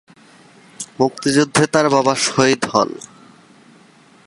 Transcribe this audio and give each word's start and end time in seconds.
মুক্তিযুদ্ধে 0.99 1.63
তার 1.67 1.87
বাবা 1.89 2.13
শহীদ 2.25 2.61
হোন। 2.65 2.89